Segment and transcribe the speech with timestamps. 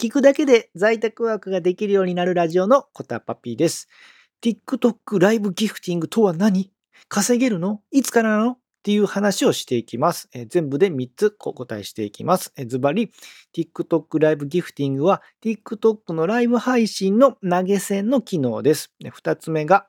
[0.00, 3.88] 聞くだけで在宅ワークができるようになるラジオのコタパピーです。
[4.40, 6.70] TikTok ライブギフティングとは何？
[7.08, 7.82] 稼げるの？
[7.90, 8.52] いつからなの？
[8.52, 10.28] っていう話をしていきます。
[10.32, 12.52] え全部で3つお答えしていきます。
[12.68, 13.10] ズバリ、
[13.52, 18.92] TikTok ライブギフティングは TikTok のライブ配信の投げ銭の機能です。
[19.00, 19.88] で2つ目が、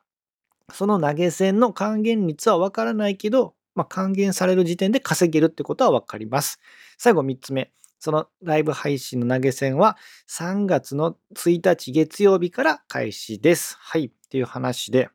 [0.73, 6.60] その投げ銭の還元率はわからないけど、まあ、還元される時点で稼げるってことはわかります。
[6.98, 7.71] 最後3つ目。
[8.00, 9.97] そのライブ配信の投げ銭は
[10.29, 13.77] 3月の1日月曜日から開始です。
[13.80, 14.05] はい。
[14.05, 15.09] っていう話で、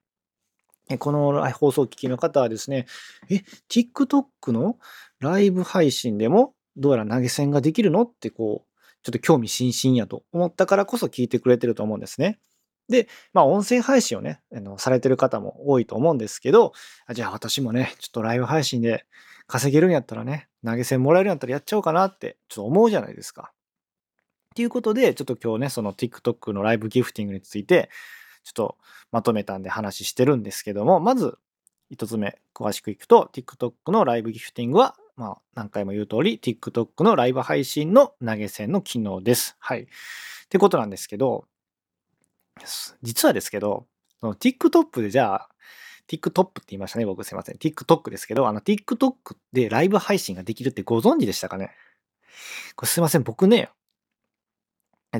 [0.98, 2.86] この放送聞きの方はですね、
[3.30, 4.76] え、TikTok の
[5.18, 8.02] ライブ配信でもどうやら投げ銭ができるの？
[8.02, 12.38] ってこう、ちょっと興味津々やと思ったからこそ聞いてくれてると思うんですね。
[12.88, 16.72] で、まあ音声配信をね、あのされてる方も多いと思うんですけど、
[17.12, 19.06] じゃあ私もね、ちょっとライブ配信で
[19.46, 23.52] 稼げるんやったらね、投げ銭もらえるんやったらやっちゃおうかなってちょっと思うじゃないですか。
[23.52, 27.90] っていうことで、ちょっと今日ね、その TikTok のライブギフティングについて、
[28.44, 28.78] ちょっと
[29.10, 31.38] まとめたんで話してるんですけども、まず
[31.90, 39.56] 一つ目、詳しくいくと、TikTok のライブギフティングは、まあ何回も言う通り、TikTok のライブ配信の投げ銭の機能です。
[39.58, 39.82] はい。
[39.82, 39.86] っ
[40.48, 41.46] てことなんですけど、
[43.02, 43.86] 実はですけど、
[44.20, 45.48] その TikTok でじゃあ、
[46.08, 47.56] TikTok って言いましたね、僕すいません。
[47.56, 51.70] TikTok ですけど、あの TikTok でライブ配信ができるってご存知でしたかね？
[52.76, 53.70] これすいません、僕ね、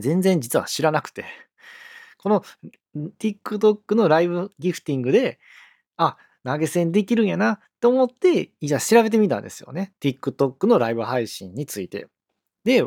[0.01, 1.25] 全然実は知らなくて、
[2.19, 2.43] この
[3.19, 5.39] TikTok のライブギフティングで、
[5.97, 9.95] あ、投げ銭できるんやなと思って、じゃあ調べてみたんですよね。
[10.01, 12.09] TikTok のライブ配信について。
[12.65, 12.85] で、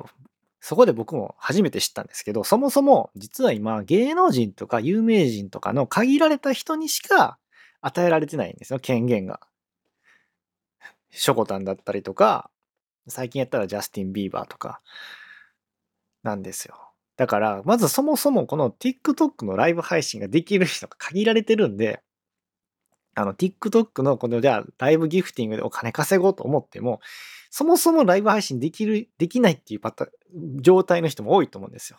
[0.68, 7.38] そこで僕も初めて知ったんですけど、そもそも実は今芸能人とか有名人とかの限られた人にしか
[7.80, 9.40] 与えられてないんですよ、権限が。
[11.10, 12.52] ショコタンだったりとか、
[13.08, 14.82] 最近やったらジャスティン・ビーバーとか
[16.22, 16.76] なんですよ。
[17.16, 22.02] だから、まずそもそもこの TikTok のライブ配信ができる人が限られてるんで、
[23.16, 27.00] あの TikTok のこのじゃあライブギフティングでお金稼ごうと思っても、
[27.50, 30.08] そもそもライブ配信できる、できないっていうパタ、
[30.62, 31.98] 状態の人も多いと思うんですよ。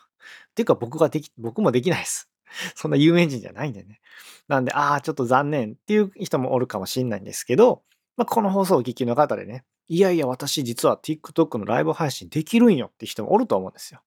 [0.51, 2.29] っていうか僕ができ、僕もできないです。
[2.75, 4.01] そんな有名人じゃないんでね。
[4.49, 7.83] なんで、ああ、ちょっと残念っていう人もおるかもしれないんですけど、
[8.17, 14.01] まあ、この放送を聞きの方でね、いやいや、私実は TikTok のライブ配信できるんよって人もおると思うんですよ。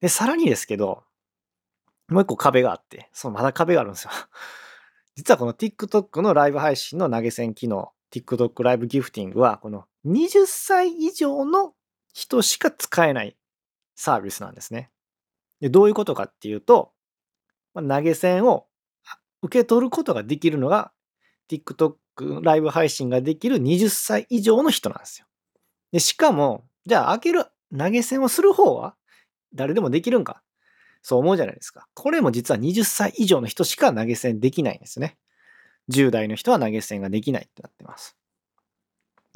[0.00, 1.04] で、さらにですけど、
[2.08, 4.10] もう一個壁があって、そのまだ壁があるんですよ。
[5.16, 11.74] 実はこの TikTok のライブ配信の投げ銭機能、TikTok ライブギフティングは、この20歳以上の
[12.12, 13.36] 人しか使えない
[13.94, 14.90] サービスなんですね。
[15.60, 16.92] でどういうことかっていうと、
[17.74, 18.66] ま投げ銭を
[19.42, 20.92] 受け取ることができるのが
[21.50, 21.96] TikTok
[22.42, 25.26] ライブ配信ができる20歳以上の人なんですよ。
[25.92, 27.46] でしかも、じゃあ開ける
[27.76, 28.94] 投げ銭をする方は
[29.54, 30.42] 誰でもできるんか
[31.02, 31.88] そう思うじゃないですか。
[31.94, 35.16] これも実は20歳以上の人しか投げ銭できないんですね。
[35.92, 38.16] 10代の人は投げ銭ができないってなってます。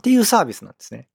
[0.00, 1.08] っていうサービスなんですね。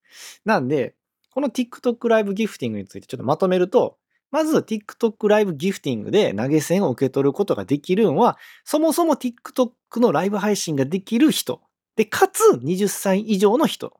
[0.45, 0.95] なんで、
[1.31, 3.97] この TikTok ライブギフティングについてちょっとまとめると、
[4.31, 11.61] まず TikTok ライブギフティングで投げ銭を受け取ることができるのは、そもそも TikTok のライブ配信ができる人。
[11.95, 13.99] で、かつ20歳以上の人。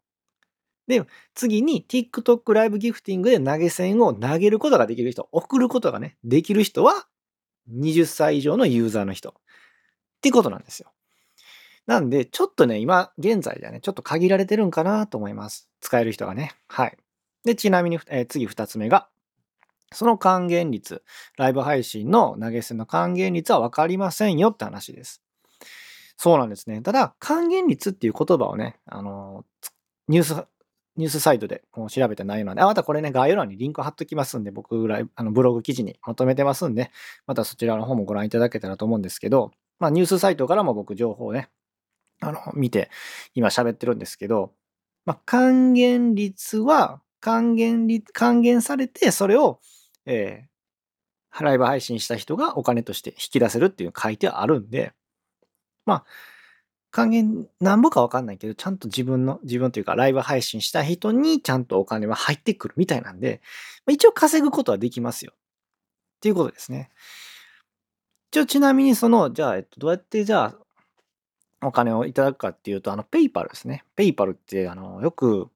[0.88, 7.08] で、次に TikTok ライブギフティングで投げ銭を投げることができる人、送ることがね、できる人は
[7.70, 9.30] 20歳以上のユーザーの人。
[9.30, 9.34] っ
[10.22, 10.92] てことなんですよ。
[11.88, 15.70] なんで、ちょっとね、今、現在ではね、ちょっと限られてるんかなと思います。
[15.82, 16.54] 使える人がね。
[16.68, 16.98] はい。
[17.44, 19.08] で、ちなみに、えー次二つ目が、
[19.94, 21.04] その還元率、
[21.38, 25.22] ライブ配信の投げ銭の還元率は分かりませんよって話です。
[26.18, 26.82] そうなんですね。
[26.82, 29.44] ただ、還元率っていう言葉をね、あの
[30.08, 30.46] ニュース、
[30.96, 36.92] ニュースサイトでこう調べた内容なんで、あ、またこれね、概要欄にリンク貼っときますんで、僕ライブ、あのブログ記事にまとめてますんで、
[37.26, 41.50] またそちらの方もご覧いただけたらと思うんですけど、まあ、ニュースサイトからも僕情報をね、
[42.22, 42.90] あの、見て、
[43.34, 44.54] 今喋ってるんですけど、
[45.06, 49.60] まあ、還元率は、還元率、還元されて、それを、
[50.06, 54.94] えー、ライブ配信した人がお金として引き出せるっていう書いてあるんで、
[55.86, 56.06] まあ、
[56.92, 63.42] 還元なんぼかわかんないけど、ちゃんと自分の、自分というかライブ配信した人にちゃんとお金は入ってくるみたいなんで、
[63.86, 65.32] まあ一応稼ぐことはできますよ。
[65.34, 66.92] っていうことですね。
[68.32, 70.56] 一応ちなみにその、じゃあ、えっと、どうやってじゃあ、
[71.62, 73.84] お金をいただくかっていうと、あの、 PayPal ですね。
[73.96, 75.50] PayPal って、あの、よく、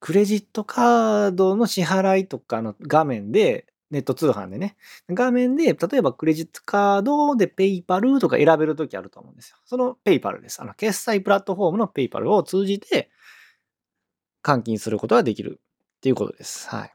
[0.00, 4.76] クレジットカードの支払いとかの画面で、ネット通販でね、
[5.08, 9.56] 画面で、例えばクレジットカードで PayPal とか選べるときあると思うんですよ。
[9.64, 10.60] その PayPal です。
[10.60, 13.10] あの、決済プラットフォームの PayPal を通じて、
[14.42, 16.68] 換金することができるっていうことです。
[16.68, 16.92] はい。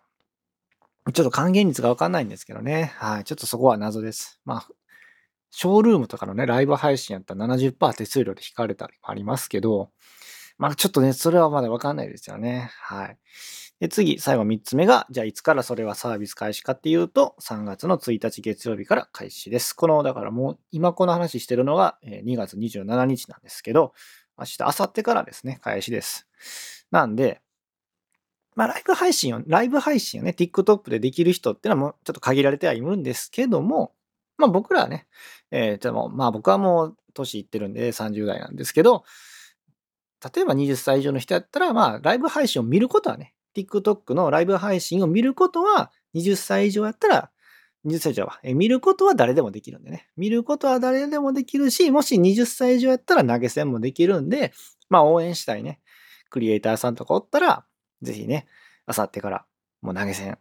[1.13, 2.93] ちょっと還元率がわかんないんですけどね。
[2.95, 3.23] はい。
[3.23, 4.39] ちょっとそこは謎です。
[4.45, 4.67] まあ、
[5.51, 9.91] ショールームとかのね、ライブ配信やったら70%手数料で引かれたりもありますけど、
[10.57, 12.71] まあちょっとね、それはまだわかんないですよね。
[12.81, 13.17] はい。
[13.79, 19.73] で、次、最後3つ目が、じゃあいつからそれはサービス開始かっていうと、3月の1日月曜日から開始です。
[19.73, 23.93] この、だからもう、今この話してるのが2月27日なんですけど、
[24.37, 26.27] 明日、明後日からですね、開始です。
[26.91, 27.41] なんで、
[28.55, 33.93] まあ、ライブ配信を、ライブ配信をね、TikTok でできる人ってのはもうちょっと限られてはいるんですけども、
[34.41, 35.07] まあ僕らはね、
[35.51, 39.03] えー、でもまあ僕はもう年いってるんで30代なんですけど、
[40.35, 47.31] 例えば20歳以上の人やったら、まあライブ配信を見ることはね、TikTok のライブ配信を見ることは20歳以上やったら、
[47.85, 50.07] 20歳以上は、え見ることは誰でもできるんでね。
[50.15, 54.53] 見ることは誰でもできるし、もし20歳以上やったら投げ銭もできるんで、
[54.89, 55.79] まあ応援したいね、
[56.29, 57.65] クリエイターさんとかおったら、
[58.01, 58.47] ぜひね、
[58.85, 59.45] あさってから
[59.81, 60.37] もう投げ銭。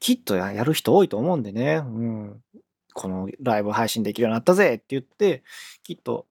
[0.00, 1.82] きっとやる人多いと思うんでね。
[1.84, 2.42] うん。
[2.98, 5.44] このライブ配信できるようになったぜって言って、
[5.84, 6.26] きっと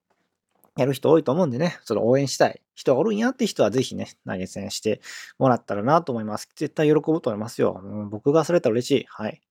[0.76, 5.00] やる人多いと思うんでね、その応援したい人がおるんやって人はぜひね、投げ銭して
[5.40, 6.50] もらったらなと思います。
[6.58, 7.80] 絶対喜ぶと思いますよ。
[7.82, 9.06] うん、僕がされたら嬉しい。
[9.08, 9.42] はい。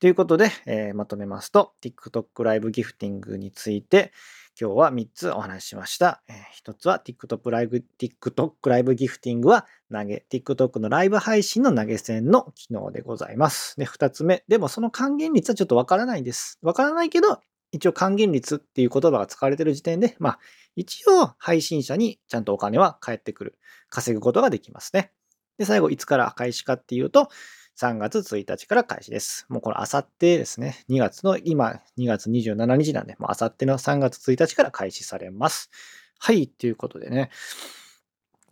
[0.00, 4.12] ということで、えー、まとめますと、TikTok ライブギフティングについて、
[4.58, 6.22] 今日は3つお話ししました。
[6.28, 13.76] えー、1つは TikTok ライブ、TikTok ライブギフティングは投げ、TikTok のライブ配信の投げ銭の機能でございます。
[13.76, 14.44] で、2つ目。
[14.48, 16.58] でもその還元率はちょっとわからないです。
[16.62, 17.38] わからないけど、
[17.70, 20.38] 一応還元率っていう言葉が使われてる時点で、まあ、
[20.74, 23.58] 一応配信者にちゃんとお金は返ってくる。
[23.90, 25.12] 稼ぐことができますね。
[25.58, 27.28] で、最後、いつから開始かっていうと、
[27.78, 29.44] 3月1日から開始です。
[29.50, 30.84] もうこれ、あさってですね。
[30.88, 35.70] 2月の、今、2月27日なんで、もうあさっての3月1日から開始されます。
[36.18, 37.28] はい、ということでね。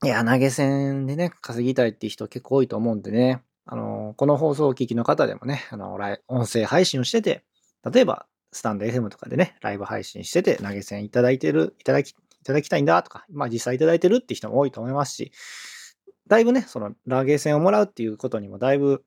[0.03, 3.43] いや、投げ銭でね、稼ぎたいっていう人結構多いと思うんでね。
[3.65, 5.95] あの、この放送を聞きの方でもね、あの、
[6.29, 7.45] 音声配信をしてて、
[7.91, 15.33] 例えば、スタンド FM とかでね、ライブ配信してて、投げ銭いただいてる、いただき、いただきたいんだとか、まあ実際いただいてるって人も多いと思いますし、
[16.27, 19.05] だいぶね、その投げ銭をもらうっていうことにもだいぶ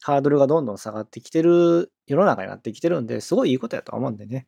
[0.00, 4.46] ハードルがどんどん下がってきてる世の中になってきてるんで、すごいいいことやと思うんでね。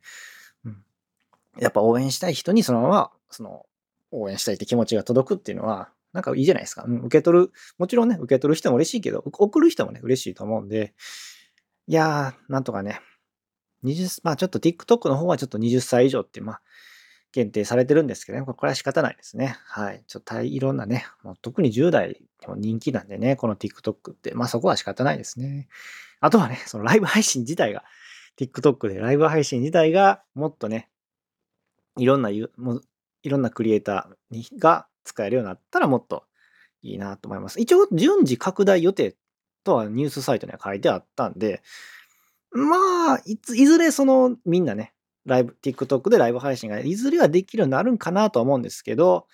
[0.65, 0.85] うん。
[1.59, 3.67] やっぱ応援したい人にそのまま、その、
[4.11, 6.85] 応援したいって気持ちが届くっていうのは、なんかいいじゃないですか。
[6.87, 10.95] うん、受け取る、もちろんね、受け取る人も嬉しいけど、送る人もね、嬉しいと思うんで、
[11.87, 13.01] いやー、なんとかね、
[13.85, 16.63] 20、まあちょっと TikTok の方はちょっと20歳以上って、まあ、
[17.33, 19.57] 限定されてるんですけどね、これは仕方ないですね。
[19.65, 20.05] はい。
[20.07, 25.69] ちょっといろんなね、もう特に10代も人気なんでね、この TikTok って、まあそこは仕方ないですね。
[26.21, 27.85] あとはね、そのライブ配信自体が、
[28.39, 30.91] TikTok でライブ配信自体がもっとね、
[31.97, 32.83] いろんな、もう
[33.23, 36.25] いろんなクリエイターが使えるようになったらもっと
[36.83, 37.61] いいなと思います。
[37.61, 39.17] 一応、順次拡大予定
[39.65, 41.63] とはニュースサイトには書いてあったんで、
[42.51, 44.93] まあ、いずれそのみんなね、
[45.25, 49.27] ライブ、TikTok でライブ配信がいずれはできるようになるんかなと思うんですけど、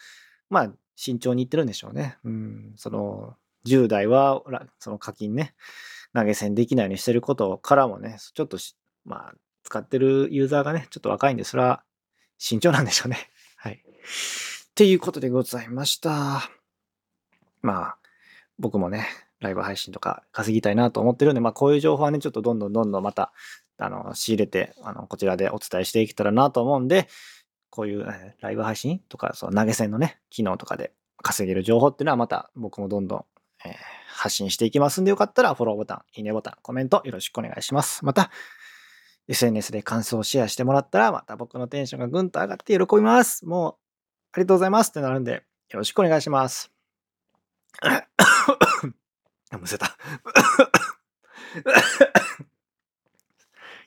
[0.50, 2.18] まあ、慎重にいってるんでしょうね。
[2.24, 3.36] うん、その、
[3.66, 4.42] 10代は、
[4.78, 5.54] その課金ね、
[6.14, 8.58] 投げ銭できないようにしてることからもね、ちょっと
[9.04, 11.82] まあ、使ってるユーザーがね、ちょっと若いんで、それは
[12.36, 13.18] 慎重なんでしょうね。
[13.56, 13.82] はい。
[13.82, 16.50] っていうことでございました。
[17.62, 17.98] まあ、
[18.58, 19.06] 僕もね、
[19.40, 23.32] ライブ配信とか稼ぎたいなと思ってるんで、まあこういう情報はね、ちょっとどんどんどんどんまた
[23.78, 27.08] あの、仕入れて、あの、こちらでお伝えしていけたらなと思うんで、
[27.70, 30.92] こういう、えライブ配信とか、その投げ銭のね、機能とかで
[31.22, 33.24] 稼げる情報っていうのはまた僕もどんどん、
[33.64, 33.74] えー、
[34.08, 38.04] 発信していきますんで、よかったらフォローボタン、いいねボタン、コメントよろしくお願いします。
[38.04, 38.30] また、
[39.28, 43.46] SNS で感想をシェアしてもらったら、また僕のテンションがぐんと上がって喜びます。
[43.46, 43.74] もう、
[44.32, 45.42] ありがとうございますってなるんで、よ
[45.78, 46.72] ろしくお願いします。
[49.52, 49.96] むせた。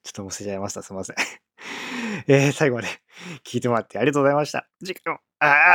[0.03, 0.81] ちょっとむせちゃいました。
[0.81, 1.15] すいません。
[2.27, 2.87] えー、最後まで
[3.43, 4.67] 聞いてもらってありがとうございました。
[4.83, 5.73] 次回も、あ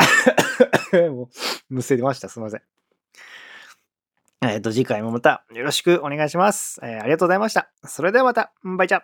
[0.92, 1.28] あ もう、
[1.68, 2.28] むせました。
[2.28, 2.62] すいません。
[4.42, 6.78] えっ、ー、と、次回もまたよろしくお願いします。
[6.82, 7.70] えー、ありがとうございました。
[7.84, 9.02] それではまた、バイチャ